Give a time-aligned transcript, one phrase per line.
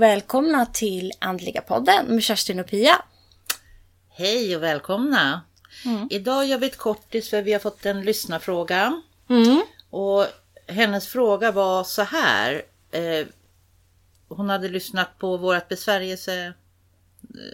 [0.00, 3.02] Och välkomna till Andliga podden med Kerstin och Pia.
[4.08, 5.42] Hej och välkomna!
[6.10, 9.02] Idag gör vi ett kortis för vi har fått en lyssnarfråga.
[9.28, 9.62] Mm.
[9.90, 10.26] Och
[10.66, 12.62] hennes fråga var så här.
[12.90, 13.26] Eh,
[14.28, 16.52] hon hade lyssnat på vårt besvärjelse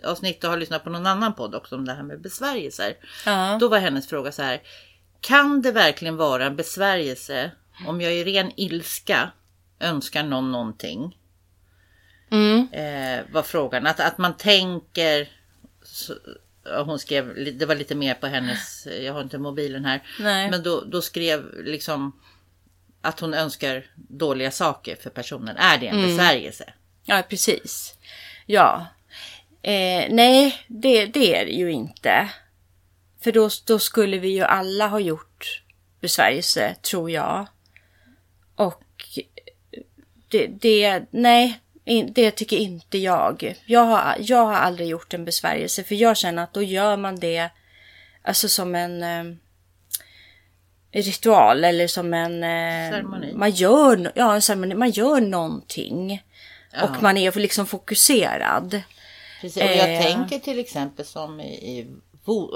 [0.05, 2.97] avsnitt och har lyssnat på någon annan podd också om det här med besvärjelser.
[3.27, 3.59] Ja.
[3.61, 4.63] Då var hennes fråga så här.
[5.21, 7.51] Kan det verkligen vara en besvärjelse
[7.87, 9.31] om jag i ren ilska
[9.81, 11.17] önskar någon någonting?
[12.37, 12.69] Mm.
[12.73, 13.87] Eh, var frågan.
[13.87, 15.29] Att, att man tänker...
[15.83, 16.15] Så,
[16.85, 20.03] hon skrev, det var lite mer på hennes, jag har inte mobilen här.
[20.21, 20.51] Nej.
[20.51, 22.21] Men då, då skrev liksom
[23.03, 25.57] att hon önskar dåliga saker för personen.
[25.57, 26.07] Är det en Mm.
[26.11, 26.73] besvärjelse?
[27.05, 27.95] Ja, precis.
[28.47, 28.87] Ja.
[29.63, 32.29] Eh, nej, det, det är det ju inte.
[33.21, 35.63] För då, då skulle vi ju alla ha gjort
[36.01, 37.47] besvärjelse, tror jag.
[38.57, 38.83] Och
[40.29, 41.61] det, det nej,
[42.15, 43.55] det tycker inte jag.
[43.67, 47.17] Jag har, jag har aldrig gjort en besvärjelse, för jag känner att då gör man
[47.21, 47.49] det
[48.23, 49.25] alltså som en eh,
[50.93, 52.45] ritual eller som en...
[52.45, 53.33] Eh, Ceremoni.
[53.35, 56.23] Man gör, ja, en ceremoni, man gör någonting.
[56.73, 56.83] Ja.
[56.85, 58.81] Och man är liksom fokuserad.
[59.41, 59.63] Precis.
[59.63, 60.03] Och jag Eh.
[60.03, 61.87] tänker till exempel som i, i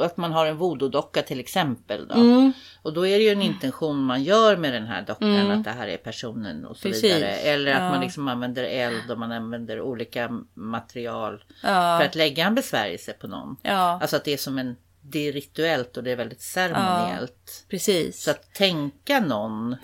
[0.04, 2.08] att man har en voodoo-docka till exempel.
[2.08, 2.14] Då.
[2.14, 2.52] Mm.
[2.82, 5.70] Och då är det ju en intention man gör med den här dockan att det
[5.70, 7.04] här är personen och så Precis.
[7.04, 7.30] vidare.
[7.36, 7.90] Eller att Ja.
[7.90, 11.98] man liksom använder eld och man använder olika material Ja.
[12.00, 13.56] för att lägga en besvärjelse på någon.
[13.62, 17.64] Ja, Alltså att det är som en, det är rituellt och det är väldigt ceremoniellt.
[17.68, 18.22] precis.
[18.22, 19.76] Så att tänka någon,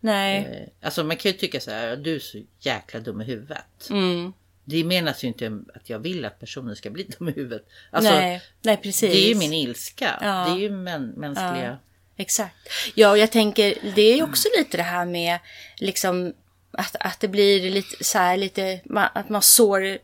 [0.00, 0.68] Nej.
[0.80, 3.88] eh, alltså man kan ju tycka så här, du är så jäkla dum i huvudet.
[3.90, 4.32] Mm.
[4.64, 7.66] Det menas ju inte att jag vill att personen ska bli dum i huvudet.
[7.90, 9.10] Alltså, nej, nej, precis.
[9.12, 10.18] det är ju min ilska.
[10.20, 10.26] Ja.
[10.26, 11.78] Det är ju män, mänskliga.
[12.16, 12.56] Exakt.
[12.94, 15.38] Ja, och jag tänker, det är ju också lite det här med
[15.76, 16.34] liksom
[16.70, 18.80] att, att det blir lite så här lite,
[19.14, 19.98] att man sår eh,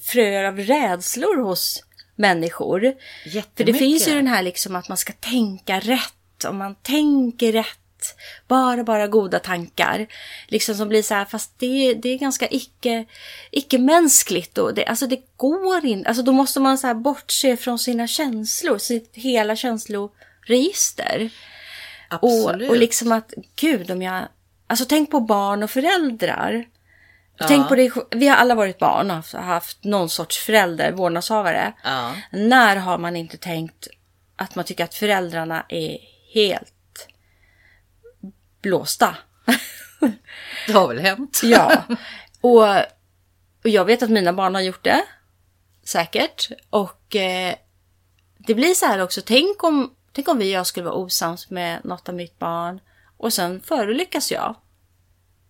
[0.00, 1.84] fröer av rädslor hos
[2.14, 2.94] människor.
[3.56, 6.44] För det finns ju den här liksom att man ska tänka rätt.
[6.48, 7.79] Om man tänker rätt,
[8.48, 10.06] bara, bara goda tankar.
[10.48, 13.04] Liksom som blir så här, fast det, det är ganska icke,
[13.50, 14.58] icke-mänskligt.
[14.58, 18.06] Och det, alltså det går inte, alltså då måste man så här bortse från sina
[18.06, 21.30] känslor, sitt hela känsloregister.
[22.20, 22.70] Och, Absolut.
[22.70, 24.28] och liksom att, gud om jag...
[24.66, 26.64] Alltså tänk på barn och föräldrar.
[27.38, 27.46] Ja.
[27.48, 31.72] Tänk på det, vi har alla varit barn och haft, haft någon sorts förälder, vårdnadshavare.
[31.84, 32.14] Ja.
[32.32, 33.88] När har man inte tänkt
[34.36, 35.98] att man tycker att föräldrarna är
[36.34, 36.74] helt
[38.60, 39.16] blåsta?
[40.66, 41.40] Det har väl hänt.
[41.44, 41.84] Ja.
[42.40, 42.68] Och,
[43.62, 45.04] och jag vet att mina barn har gjort det.
[45.84, 46.48] Säkert.
[46.70, 47.54] Och eh,
[48.38, 49.20] det blir så här också.
[49.24, 52.80] Tänk om, tänk om vi och jag skulle vara osams med något av mitt barn.
[53.16, 54.54] Och sen förolyckas jag.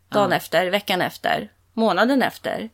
[0.08, 2.70] Dagen efter, veckan efter, månaden efter.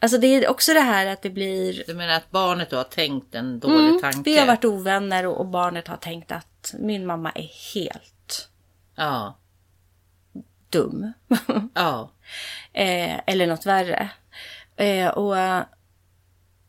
[0.00, 1.84] Alltså det är också det här att det blir...
[1.86, 4.30] Du menar att barnet då har tänkt en dålig Mm, tanke?
[4.30, 8.15] vi har varit ovänner och, och barnet har tänkt att min mamma är helt
[8.96, 9.38] Ja.
[10.70, 11.12] dum.
[11.74, 12.12] Ja.
[12.72, 14.10] eh, eller något värre.
[14.76, 15.36] Eh, och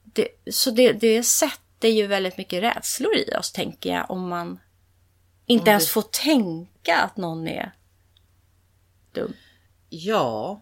[0.04, 4.60] det, Så det, det sätter ju väldigt mycket rädslor i oss, tänker jag, om man
[5.46, 7.72] inte ens får tänka att någon är
[9.12, 9.34] dum.
[9.90, 10.62] Ja.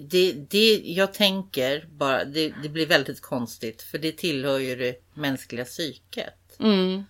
[0.00, 5.02] Det, det, jag tänker bara, det, det blir väldigt konstigt för det tillhör ju det
[5.14, 6.60] mänskliga psyket.
[6.60, 7.04] Mm.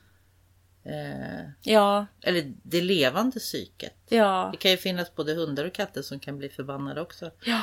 [0.88, 3.94] Eh, Ja, eller det levande psyket.
[4.08, 7.30] ja, Det kan ju finnas både hundar och katter som kan bli förbannade också.
[7.44, 7.62] ja,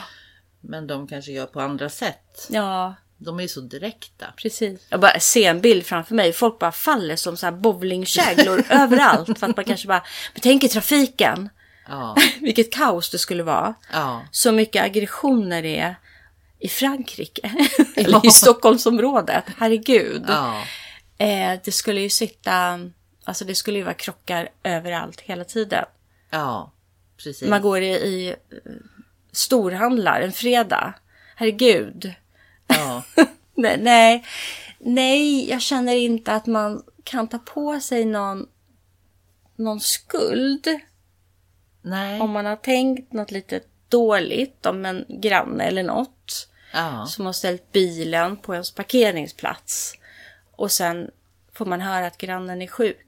[0.61, 2.47] Men de kanske gör på andra sätt.
[2.49, 4.25] ja, De är ju så direkta.
[4.37, 4.81] precis.
[4.89, 6.33] Jag bara ser en bild framför mig.
[6.33, 9.39] Folk bara faller som så här bowlingkäglor överallt.
[9.39, 10.03] För att man kanske bara,
[10.33, 11.49] men tänk i trafiken.
[11.87, 13.73] Ja, Vilket kaos det skulle vara.
[13.93, 15.95] ja, så mycket aggressioner det är
[16.59, 17.51] i Frankrike.
[17.95, 19.43] Eller i Stockholmsområdet.
[19.57, 20.25] Herregud.
[20.27, 20.63] ja.
[21.17, 22.79] Eh, det skulle ju sitta...
[23.27, 25.85] Alltså det skulle ju vara krockar överallt hela tiden.
[26.29, 26.71] ja.
[27.17, 27.49] Precis.
[27.49, 28.35] Man går i, i eh,
[29.31, 30.93] storhandlar en fredag.
[31.35, 32.13] Herregud.
[32.67, 33.03] Ja,
[33.55, 34.25] Nej, nej,
[34.79, 38.47] nej, jag känner inte att man kan ta på sig någon,
[39.55, 40.67] någon skuld.
[41.81, 42.21] nej.
[42.21, 46.49] Om man har tänkt något lite dåligt om en granne eller något.
[46.73, 49.93] Ja, som har ställt bilen på ens parkeringsplats.
[50.51, 51.11] Och sen
[51.53, 53.04] får man höra att grannen är sjuk.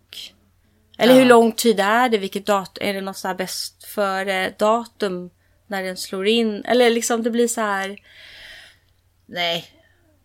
[0.97, 1.19] Eller Ja.
[1.19, 2.17] hur lång tid är det?
[2.17, 2.87] Vilket datum?
[2.87, 5.29] Är det något så här bäst före datum
[5.67, 6.65] när den slår in?
[6.65, 7.97] Eller liksom det blir så här.
[9.25, 9.65] nej.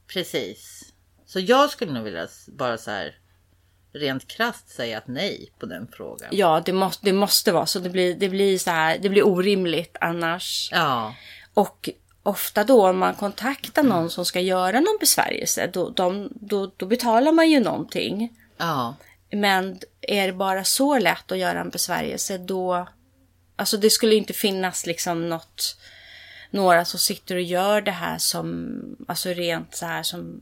[0.07, 0.93] Precis.
[1.27, 3.15] Så jag skulle nog vilja bara så här
[3.95, 6.29] rent krasst säga att nej på den frågan.
[6.33, 7.79] Ja, det måste, det måste vara så.
[7.79, 8.99] Det blir, det blir så här.
[8.99, 10.69] Det blir orimligt annars.
[10.73, 11.15] Ja,
[11.55, 11.91] Och
[12.23, 16.87] ofta då om man kontaktar någon som ska göra någon besvärjelse, då, de, då, då
[16.87, 18.37] betalar man ju någonting.
[18.57, 18.95] Ja.
[19.31, 22.89] Men är det bara så lätt att göra en besvärjelse då...
[23.57, 25.77] Alltså det skulle inte finnas liksom något...
[26.51, 28.79] Några som sitter och gör det här som...
[29.09, 30.41] Alltså rent så här som...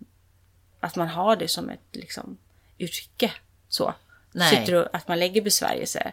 [0.80, 2.38] Att man har det som ett liksom
[2.78, 3.32] yrke.
[3.68, 3.94] Så.
[4.32, 4.56] Nej.
[4.56, 6.12] Sitter och, att man lägger besvärjelse.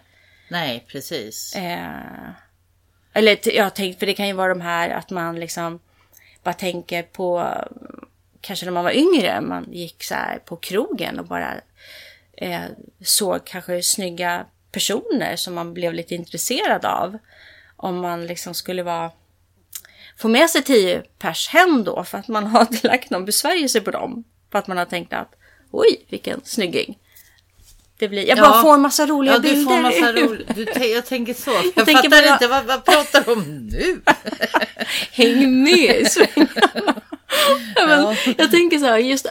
[0.50, 1.56] Nej, precis.
[1.56, 2.30] Eh,
[3.14, 5.80] eller jag har tänkt, för det kan ju vara de här att man liksom
[6.44, 7.54] bara tänker på,
[8.42, 11.62] kanske när man var yngre, man gick så här på krogen och bara
[12.38, 12.62] eh,
[13.06, 17.18] såg kanske snygga personer som man blev lite intresserad av.
[17.76, 19.12] Om man liksom skulle vara,
[20.18, 23.92] få med sig tio pers hem då för att man har lagt någon besvärjelse på
[23.92, 24.24] dem.
[24.52, 25.32] För att man har tänkt att
[25.72, 26.98] oj, vilken snygging.
[28.00, 28.62] Det blir, jag bara Ja.
[28.62, 29.64] får en massa roliga Ja, bilder.
[29.76, 30.48] får massa roligt.
[30.56, 31.52] Du, jag tänker så.
[31.76, 34.02] Jag, tänker fattar bara- inte, vad, vad pratar du om nu?
[35.12, 37.02] Häng med i svängarna.
[37.76, 39.28] Ja, Jag tänker så här, just...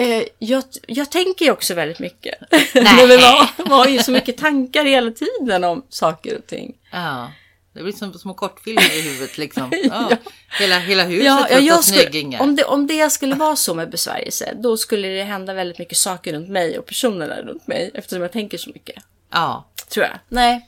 [0.00, 2.34] Eh, jag, jag tänker också väldigt mycket.
[2.74, 3.06] Nej.
[3.06, 3.20] Men
[3.58, 6.74] man, har ju så mycket tankar hela tiden om saker och ting.
[6.92, 7.32] Ja,
[7.72, 9.72] det blir som små kortfilmer i huvudet liksom.
[9.84, 10.10] Ja.
[10.58, 13.90] Hela, hela huset Ja, ja, jag skulle, om, det, om det skulle vara så med
[13.90, 17.90] besvärjelse, då skulle det hända väldigt mycket saker runt mig och personerna runt mig.
[17.94, 19.02] Eftersom jag tänker så mycket.
[19.30, 19.68] Ja.
[19.88, 20.18] Tror jag.
[20.28, 20.66] Nej.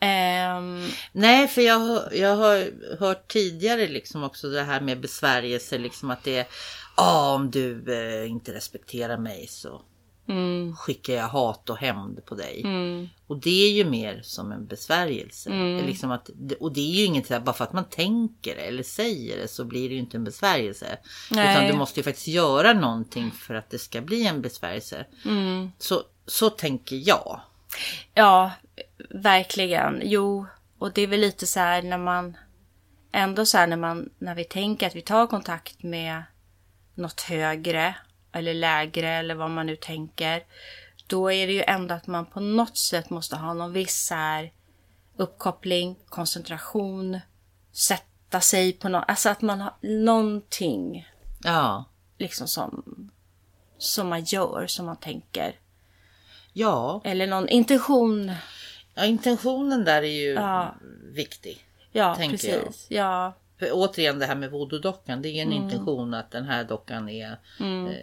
[0.00, 6.10] Ehm, Nej, för jag, jag har hört tidigare liksom också det här med besvärjelse, liksom
[6.10, 6.46] att det
[6.96, 9.82] om du eh, inte respekterar mig så
[10.28, 12.60] mm, skickar jag hat och hämnd på dig.
[12.64, 15.50] mm, Och det är ju mer som en besvärjelse.
[15.86, 18.62] Liksom att, och det är ju inget så här, bara för att man tänker det
[18.62, 20.98] eller säger det så blir det ju inte en besvärjelse.
[21.30, 21.52] Nej.
[21.56, 25.06] Utan du måste ju faktiskt göra någonting för att det ska bli en besvärjelse.
[25.24, 25.70] mm.
[25.78, 27.40] Så, så tänker jag.
[28.14, 28.50] Ja,
[29.10, 30.00] verkligen.
[30.04, 30.46] Jo,
[30.78, 32.36] och det är väl lite så här när man
[33.12, 36.22] ändå så här när man när vi tänker att vi tar kontakt med
[36.96, 37.94] något högre
[38.32, 40.44] eller lägre eller vad man nu tänker.
[41.06, 44.52] Då är det ju ändå att man på något sätt måste ha någon viss här
[45.16, 47.20] uppkoppling, koncentration,
[47.72, 51.08] sätta sig på något, alltså att man har någonting
[51.44, 51.84] Ja.
[52.18, 52.82] liksom som,
[53.78, 55.58] som man gör, som man tänker.
[56.52, 58.32] Ja, Eller någon intention.
[58.94, 60.74] ja intentionen där är ju Ja.
[61.12, 61.66] viktig.
[61.92, 62.86] Ja, Tänker precis.
[62.90, 65.22] Ja, För återigen det här med voodoo-dockan.
[65.22, 65.64] Det är en Mm.
[65.64, 67.30] intention att den här dockan är
[67.60, 67.96] eh,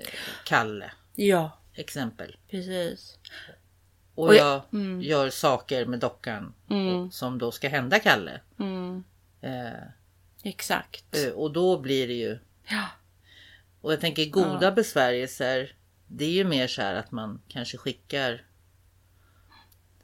[0.45, 0.91] Kalle.
[1.15, 2.35] ja, Exempel.
[2.49, 3.17] precis.
[4.15, 5.01] Och, Och jag jag- mm.
[5.01, 8.41] gör saker med dockan och- som då ska hända Kalle.
[8.59, 9.03] Mm,
[9.41, 9.83] Eh,
[10.43, 11.17] exakt.
[11.17, 12.39] eh, och då blir det ju...
[12.67, 12.85] Ja.
[13.81, 15.75] Och jag tänker goda besvärjelser.
[16.07, 18.45] Det är ju mer så här att man kanske skickar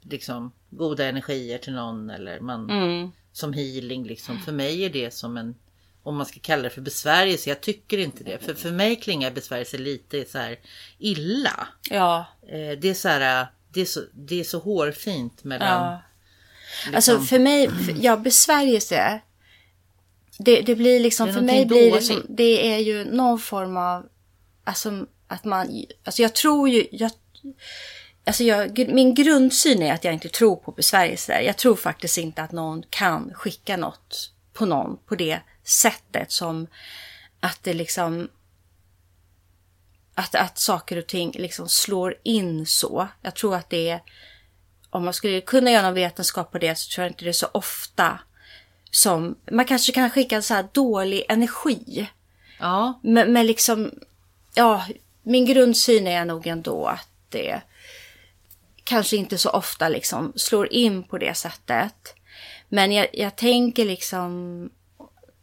[0.00, 4.38] liksom goda energier till någon eller man Mm, som healing liksom.
[4.38, 5.54] För mig är det som en
[6.02, 7.48] om man ska kalla det för besvärjelse.
[7.48, 8.38] Jag tycker inte det.
[8.38, 10.58] För, för mig klingar besvärjelse lite så här
[10.98, 11.68] illa.
[11.90, 13.46] ja, Eh, det är så här.
[13.72, 15.68] Det är så, det är så hårfint mellan...
[15.82, 16.02] ja.
[16.94, 17.70] Alltså för mig,
[18.00, 19.20] ja besvärjelse.
[20.38, 23.76] Det, det blir liksom, Det för mig blir det som, det är ju någon form
[23.76, 24.08] av,
[24.64, 27.10] alltså att man, alltså jag tror ju, jag,
[28.24, 31.40] alltså jag, min grundsyn är att jag inte tror på besvärjelser.
[31.40, 36.66] Jag tror faktiskt inte att någon kan skicka något på någon på det sättet som
[37.40, 38.28] att det liksom
[40.14, 43.08] att, att saker och ting liksom slår in så.
[43.22, 44.00] Jag tror att det är
[44.90, 47.32] om man skulle kunna göra någon vetenskap på det så tror jag inte det är
[47.32, 48.18] så ofta
[48.90, 52.10] som man kanske kan skicka så här dålig energi.
[52.60, 53.90] Ja, Men, men liksom,
[54.54, 54.86] ja,
[55.22, 57.60] min grundsyn är nog ändå att det
[58.90, 62.14] kanske inte så ofta liksom slår in på det sättet.
[62.68, 64.70] Men jag, jag tänker liksom,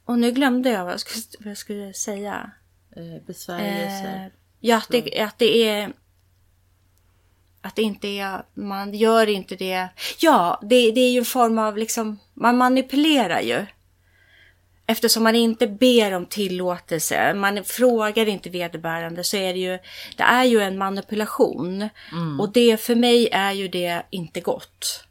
[0.06, 2.52] och nu glömde jag vad jag skulle, vad jag skulle säga.
[2.96, 4.26] eh, besvärjelser.
[4.26, 5.94] Eh, ja, att det, att det är...
[7.62, 8.44] Att det inte är...
[8.54, 9.90] Man gör inte det...
[10.20, 12.20] Ja, det, det är ju en form av liksom...
[12.34, 13.66] Man manipulerar ju.
[14.90, 19.80] Eftersom man inte ber om tillåtelse, man frågar inte vederbörande så är det ju...
[20.18, 21.90] Det är ju en manipulation.
[22.40, 25.04] Och det för mig är ju det inte gott.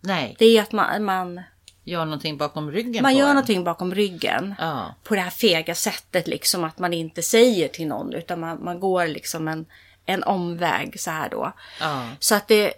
[0.00, 1.40] Nej, Det är att man, man,
[1.84, 3.34] gör någonting bakom ryggen man gör en.
[3.34, 7.86] någonting bakom ryggen Ja, på det här fega sättet liksom att man inte säger till
[7.86, 9.66] någon utan man, man går liksom en,
[10.06, 11.52] en omväg så här då.
[11.80, 12.72] ja, Så att det,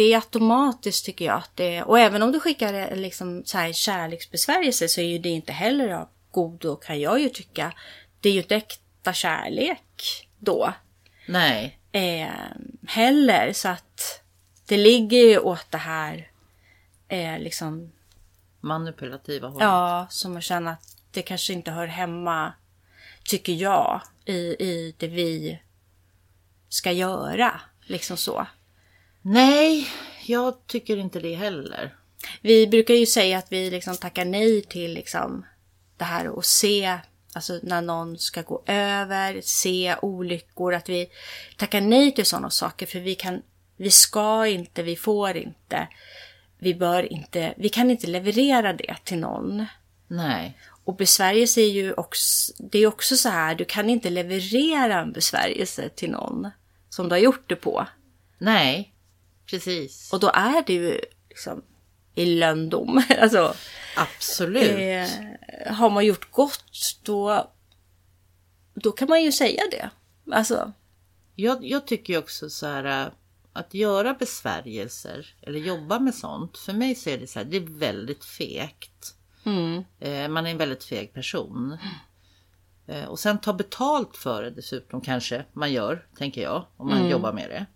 [0.00, 1.36] det är automatiskt tycker jag.
[1.36, 5.18] Att det, och även om du skickar en liksom så här kärleksbesvärjelse så är ju
[5.18, 7.72] det inte heller av godo kan jag ju tycka.
[8.20, 10.72] Det är ju inte äkta kärlek då
[11.26, 13.52] nej, eh, heller.
[13.52, 14.22] Så att
[14.66, 16.30] det ligger ju åt det här
[17.08, 17.92] eh, liksom
[18.60, 19.64] manipulativa hållet.
[19.64, 22.52] Ja, som att känna att det kanske inte hör hemma,
[23.24, 25.60] tycker jag, i, i det vi
[26.68, 27.60] ska göra.
[27.80, 28.46] Liksom så.
[29.22, 29.86] Nej,
[30.26, 31.94] jag tycker inte det heller.
[32.40, 35.46] Vi brukar ju säga att vi liksom tackar nej till liksom
[35.96, 36.98] det här att se,
[37.34, 41.10] alltså när någon ska gå över, se olyckor, att vi
[41.56, 43.42] tackar nej till sådana saker för vi kan,
[43.76, 45.88] vi ska inte, vi får inte,
[46.58, 49.66] vi bör inte, vi kan inte leverera det till någon.
[50.08, 50.58] Nej.
[50.84, 55.12] Och besvärjelse är ju också, det är också så här, du kan inte leverera en
[55.12, 56.50] besvärjelse till någon
[56.88, 57.86] som du har gjort det på.
[58.38, 58.94] Nej,
[59.50, 60.12] precis.
[60.12, 61.62] Och då är det ju liksom
[62.14, 63.02] i lönndom.
[63.20, 63.54] Alltså,
[63.96, 64.70] Absolut.
[64.78, 67.50] eh, har man gjort gott då,
[68.74, 69.90] då kan man ju säga det.
[70.32, 70.72] Alltså,
[71.34, 73.12] Jag, jag tycker ju också så här äh,
[73.52, 76.58] att göra besvärjelser eller jobba med sånt.
[76.58, 79.14] För mig så är det så här, det är väldigt fegt.
[79.44, 81.76] mm, Eh, man är en väldigt feg person.
[82.86, 87.08] Eh, och sen ta betalt för det dessutom kanske man gör, tänker jag, om man
[87.08, 87.66] jobbar med det.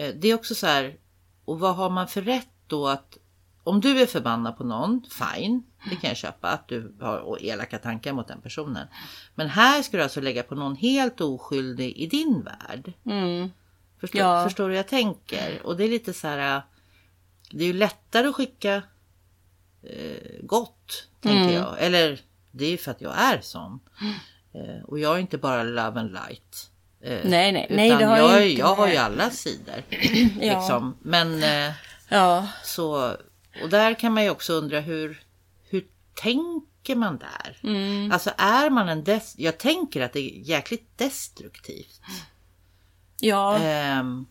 [0.00, 0.96] Eh, det är också så här,
[1.44, 3.18] och vad har man för rätt då att
[3.64, 7.78] om du är förbannad på någon, fine, det kan jag köpa att du har elaka
[7.78, 8.86] tankar mot den personen.
[9.34, 12.92] Men här ska du alltså lägga på någon helt oskyldig i din värld.
[13.04, 13.50] mm,
[14.00, 14.44] Förstår, Ja.
[14.44, 15.60] förstår du hur jag tänker?
[15.66, 16.62] Och det är lite så här.
[17.50, 18.82] Det är ju lättare att skicka
[19.82, 21.54] eh, gott, tänker Mm.
[21.54, 21.76] jag.
[21.78, 23.80] Eller det är ju för att jag är sån.
[24.52, 26.69] Eh, och jag är inte bara love and light.
[27.02, 27.64] Eh, Nej, nej.
[27.64, 29.82] utan Nej, det har jag, inte jag har ju alla sidor.
[30.40, 30.58] Ja.
[30.60, 30.96] liksom.
[31.02, 31.72] Men eh,
[32.08, 33.16] ja, så.
[33.62, 35.22] Och där kan man ju också undra hur,
[35.68, 37.58] hur tänker man där?
[37.62, 42.00] mm, Alltså är man en des- Jag tänker att det är jäkligt destruktivt.
[43.20, 43.58] ja.
[43.58, 44.26] Ehm,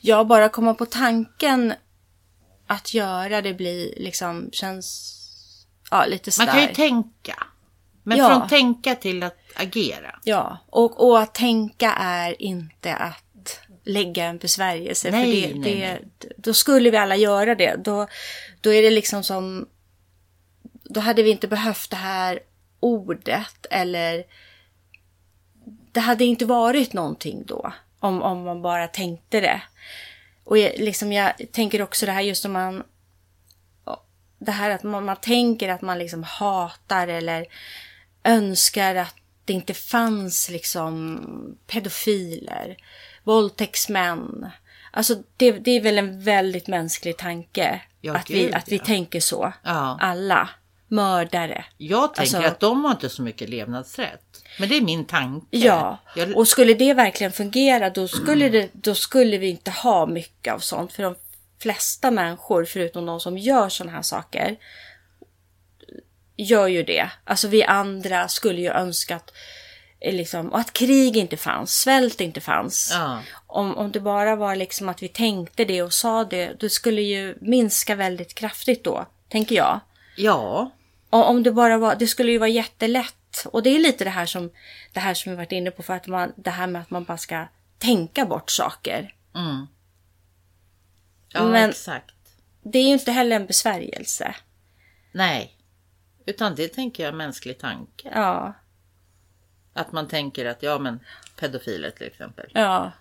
[0.00, 1.74] Jag bara komma på tanken
[2.66, 5.14] att göra det blir liksom, känns,
[5.90, 7.46] ja, lite Man kan ju tänka.
[8.08, 8.28] Men Ja.
[8.28, 10.18] från tänka till att agera.
[10.24, 15.10] Ja, och, och att tänka är inte att lägga en besvärjelse.
[15.10, 17.76] Nej, för det, nej, det, Då skulle vi alla göra det.
[17.76, 18.06] Då,
[18.60, 19.68] då är det liksom som...
[20.82, 22.40] Då hade vi inte behövt det här
[22.80, 24.24] ordet eller...
[25.92, 27.72] Det hade inte varit någonting då.
[28.00, 29.62] Om, om man bara tänkte det.
[30.44, 32.82] Och jag, liksom jag tänker också det här just om man...
[34.38, 37.46] Det här att man, man tänker att man liksom hatar eller
[38.28, 42.76] önskar att det inte fanns liksom pedofiler,
[43.24, 44.50] våldtäktsmän.
[44.90, 47.80] Alltså det, det är väl en väldigt mänsklig tanke.
[48.00, 48.84] Ja, att, vi, gud, att vi ja.
[48.84, 49.52] tänker så.
[49.64, 49.98] Ja.
[50.00, 50.48] Alla.
[50.90, 51.64] Mördare.
[51.76, 54.42] Jag tänker Alltså- att de har inte så mycket levnadsrätt.
[54.58, 55.46] Men det är min tanke.
[55.50, 60.06] Ja, Jag, och skulle det verkligen fungera då skulle, det, då skulle vi inte ha
[60.06, 60.92] mycket av sånt.
[60.92, 61.14] För de
[61.62, 64.56] flesta människor, förutom de som gör sådana här saker,
[66.38, 67.10] gör ju det.
[67.24, 69.32] Alltså vi andra skulle ju önska att,
[70.00, 72.90] eh, liksom, och att krig inte fanns, svält inte fanns.
[72.92, 76.70] ja, Om, om det bara var liksom att vi tänkte det och sa det, det
[76.70, 79.80] skulle ju minska väldigt kraftigt då, tänker jag.
[80.16, 80.70] ja,
[81.10, 83.14] Och om det bara var, det skulle ju vara jättelätt.
[83.46, 84.50] Och det är lite det här som,
[84.92, 87.04] det här som vi varit inne på för att man, det här med att man
[87.04, 87.46] bara ska
[87.78, 89.14] tänka bort saker.
[89.34, 89.66] mm.
[91.32, 92.14] ja Men- exakt.
[92.62, 94.34] Det är ju inte heller en besvärjelse.
[95.12, 95.54] Nej,
[96.30, 98.08] utan det tänker jag är mänsklig tanke.
[98.14, 98.54] Ja,
[99.72, 101.00] Att man tänker att ja men
[101.40, 102.50] pedofiler till exempel.
[102.54, 102.92] ja,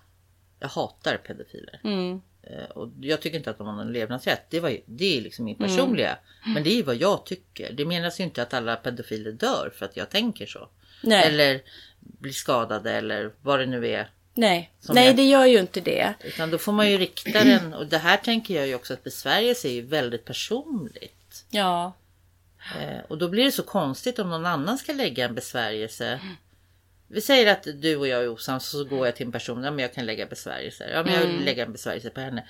[0.60, 1.80] Jag hatar pedofiler.
[1.84, 4.42] mm, Eh, Och jag tycker inte att de har någon levnadsrätt.
[4.50, 6.18] Det, var, ju- det är liksom min personliga.
[6.46, 7.74] Men det är ju vad jag tycker.
[7.74, 10.70] Det menas ju inte att alla pedofiler dör för att jag tänker så.
[11.04, 11.62] nej, Eller
[12.00, 14.10] blir skadade eller vad det nu är.
[14.34, 16.14] nej, nej jag- det gör ju inte det.
[16.24, 17.74] Utan då får man ju rikta den.
[17.74, 21.46] Och det här tänker jag ju också att besvärjelse är ju väldigt personligt.
[21.50, 21.94] Ja,
[22.80, 26.20] Eh, och då blir det så konstigt om någon annan ska lägga en besvärjelse.
[27.08, 29.64] Vi säger att du och jag är osams så går jag till en person.
[29.64, 30.90] Ja men jag kan lägga besvärjelser.
[30.94, 32.48] Ja men jag vill lägga en besvärjelse på henne.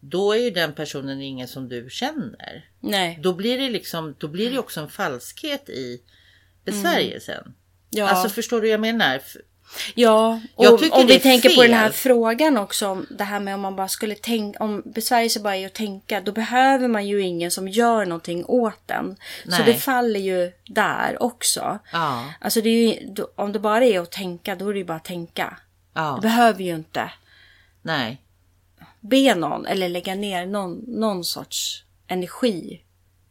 [0.00, 2.70] Då är ju den personen ingen som du känner.
[2.80, 6.02] nej, Då blir det liksom, då blir det också en falskhet i
[6.64, 7.54] besvärjelsen.
[7.90, 8.08] ja.
[8.08, 9.20] Alltså förstår du vad jag menar?
[9.94, 11.92] Ja, och om vi tänker på den här fel.
[11.92, 15.66] frågan också, om det här med om man bara skulle tänka, om besvärjelse bara är
[15.66, 19.16] att tänka, då behöver man ju ingen som gör någonting åt den.
[19.44, 19.62] Så Nej.
[19.64, 21.78] det faller ju där också.
[21.92, 24.96] Ja, Alltså det ju, om det bara är att tänka, då är det ju bara
[24.96, 25.56] att tänka.
[25.94, 27.10] Du ja, behöver ju inte
[27.82, 28.22] nej,
[29.00, 32.80] be någon eller lägga ner någon, någon sorts energi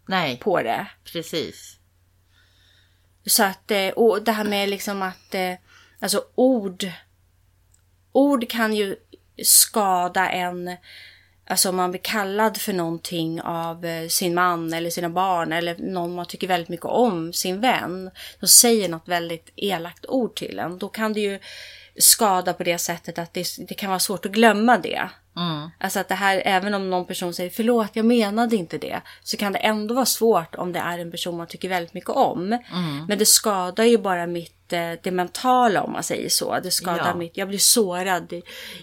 [0.06, 0.88] nej, på det.
[1.04, 1.76] precis.
[3.26, 5.54] Så att, eh, och det här med liksom att, eh,
[6.00, 6.92] alltså ord,
[8.12, 8.96] ord kan ju
[9.44, 10.78] skada en,
[11.50, 15.76] Alltså om man blir kallad för någonting av eh, sin man eller sina barn eller
[15.78, 20.60] någon man tycker väldigt mycket om, sin vän, som säger något väldigt elakt ord till
[20.60, 21.40] en, då kan det ju
[22.00, 25.10] skada på det sättet att det, det kan vara svårt att glömma det.
[25.38, 25.70] Mm.
[25.80, 29.38] Alltså att det här, även om någon person säger förlåt, jag menade inte det, så
[29.38, 32.46] kan det ändå vara svårt om det är en person man tycker väldigt mycket om.
[32.54, 33.06] Mm.
[33.08, 36.60] Men det skadar ju bara mitt, eh, det mentala om man säger så.
[36.64, 37.16] Det skadar Ja.
[37.16, 38.34] mitt, jag blir sårad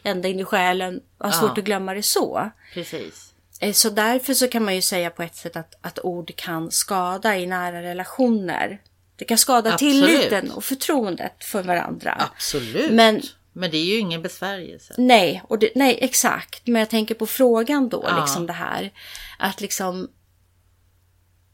[0.04, 1.60] ända in i själen, har svårt Ja.
[1.60, 2.50] att glömma det så.
[2.74, 3.32] Precis.
[3.60, 6.70] Eh, Så därför så kan man ju säga på ett sätt att, att ord kan
[6.70, 8.78] skada i nära relationer.
[9.16, 10.06] Det kan skada Absolut.
[10.10, 12.28] tilliten och förtroendet för varandra.
[12.34, 12.92] Absolut.
[12.92, 14.94] Men- Men det är ju ingen besvärjelse.
[14.98, 16.66] Nej, och det, nej, exakt.
[16.66, 18.20] Men jag tänker på frågan då, Ja.
[18.20, 18.90] liksom det här.
[19.38, 20.08] Att liksom...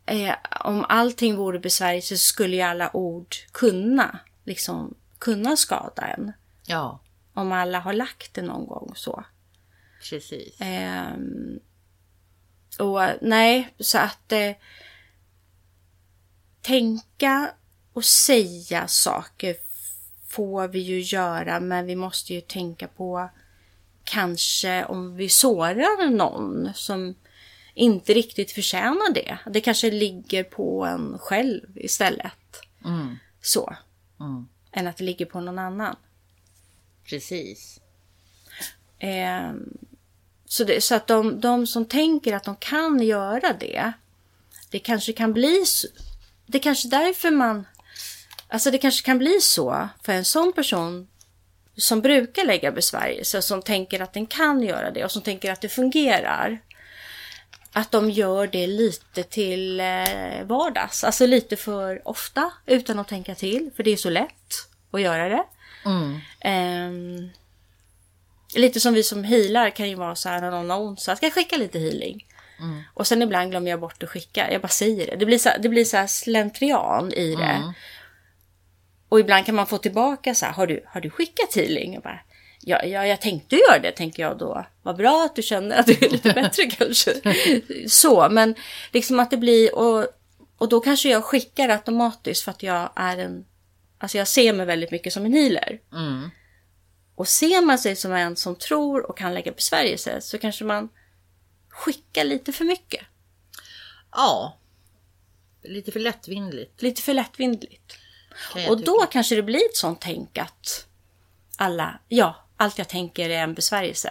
[0.07, 6.33] Eh, om allting vore besvärjelse så skulle ju alla ord kunna, liksom, kunna skada en.
[6.67, 7.01] Ja,
[7.35, 9.25] Om alla har lagt det någon gång så.
[10.11, 10.55] precis.
[10.61, 11.59] Ehm,
[12.79, 14.51] och nej, så att eh,
[16.63, 17.51] tänka
[17.93, 19.57] och säga saker
[20.29, 23.31] får vi ju göra, men vi måste ju tänka på
[24.05, 27.15] kanske om vi sårar någon som
[27.75, 29.39] inte riktigt förtjänar det.
[29.51, 32.63] Det kanske ligger på en själv istället.
[32.85, 33.17] Mm.
[33.43, 33.77] Så.
[34.21, 34.49] Mm.
[34.73, 35.97] Än att det ligger på någon annan.
[37.05, 37.81] Precis.
[38.99, 39.79] Ehm,
[40.45, 43.93] så, det, så att de, de som tänker att de kan göra det,
[44.71, 45.65] det kanske kan bli.
[46.47, 47.67] Det är kanske därför man...
[48.49, 51.09] Alltså det kanske kan bli så för en sån person
[51.77, 55.61] som brukar lägga besvärjelse, som tänker att den kan göra det och som tänker att
[55.61, 56.59] det fungerar.
[57.73, 63.35] Att de gör det lite till eh, vardags, alltså lite för ofta utan att tänka
[63.35, 65.45] till, för det är så lätt att göra det.
[65.85, 66.21] Mm.
[66.41, 67.31] Ehm,
[68.55, 71.11] lite som vi som healar kan ju vara så här när någon har ont så
[71.11, 72.27] jag ska skicka lite healing.
[72.95, 74.53] Och sen ibland glömmer jag bort att skicka.
[74.53, 75.17] Jag bara säger det.
[75.17, 77.45] Det blir så, det blir så här slentrian i det.
[77.45, 77.73] Mm.
[79.09, 81.95] Och ibland kan man få tillbaka så här, har du, har du skickat healing?
[81.95, 82.21] Jag bara,
[82.61, 84.67] ja, ja, jag tänkte göra det, tänker jag då.
[84.83, 87.13] Vad bra att du känner att du är lite bättre kanske.
[87.89, 88.55] Så, men
[88.93, 90.07] liksom att det blir, och,
[90.59, 93.45] och då kanske jag skickar automatiskt för att jag är en,
[93.99, 95.81] alltså jag ser mig väldigt mycket som en healer.
[95.93, 96.31] Mm.
[97.15, 100.89] Och ser man sig som en som tror och kan lägga besvärjelse så kanske man
[101.73, 103.05] skickar lite för mycket.
[104.13, 104.57] Ja.
[105.63, 106.83] Lite för lättvindigt.
[106.83, 108.91] Lite för jag Och tycka.
[108.93, 110.87] då kanske det blir ett sånt tänk att
[111.57, 114.11] alla, ja, allt jag tänker är en besvärjelse.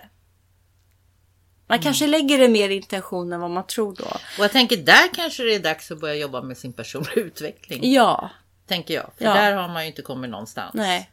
[1.68, 1.84] Man Mm.
[1.84, 4.06] kanske lägger det mer intention än vad man tror då.
[4.06, 7.94] Och jag tänker där kanske det är dags att börja jobba med sin personliga utveckling.
[7.94, 8.30] Ja,
[8.68, 9.12] Tänker jag.
[9.18, 9.34] För Ja.
[9.34, 10.72] där har man ju inte kommit någonstans.
[10.74, 11.12] nej.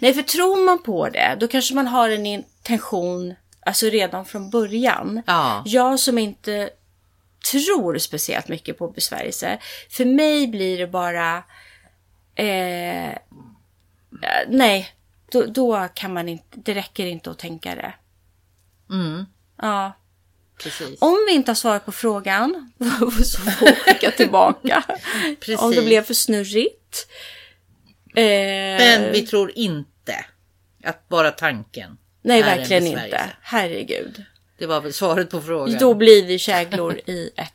[0.00, 3.34] Nej, för tror man på det, då kanske man har en intention,
[3.68, 5.22] alltså redan från början.
[5.26, 5.62] Ja.
[5.66, 6.70] Jag som inte
[7.52, 9.58] tror speciellt mycket på besvärjelse.
[9.90, 11.36] För mig blir det bara...
[12.34, 13.18] Eh,
[14.48, 14.88] nej,
[15.32, 16.58] då, då kan man inte...
[16.64, 17.94] Det räcker inte att tänka det.
[18.90, 19.24] Mm.
[19.62, 19.92] Ja.
[20.62, 21.02] Precis.
[21.02, 22.72] Om vi inte har svarat på frågan
[23.24, 24.82] så får vi skicka tillbaka.
[25.40, 25.60] Precis.
[25.60, 27.08] Om det blev för snurrigt.
[28.14, 28.24] Eh,
[28.78, 30.24] Men vi tror inte
[30.84, 33.30] att bara tanken nej, verkligen inte.
[33.42, 34.24] Herregud.
[34.58, 35.78] Det var väl svaret på frågan.
[35.80, 37.52] Då blir vi käglor i ett...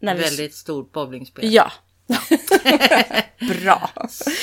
[0.00, 1.52] När vi, Väldigt stort bowlingspel.
[1.52, 1.72] Ja.
[3.60, 3.90] Bra.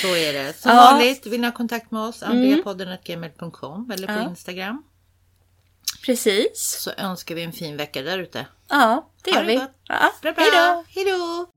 [0.02, 0.54] Så är det.
[0.58, 0.76] Som Ja.
[0.76, 4.30] vanligt, vill ni ha kontakt med oss, andreapodden.gmail.com eller på Ja.
[4.30, 4.84] Instagram.
[6.06, 6.78] Precis.
[6.82, 8.46] Så önskar vi en fin vecka där ute.
[8.70, 9.58] Ja, det Ha gör det vi.
[9.58, 9.72] gott.
[9.88, 10.12] Ja.
[10.22, 10.44] Bra, bra.
[10.44, 10.84] Hej då.
[10.88, 11.48] Hej då!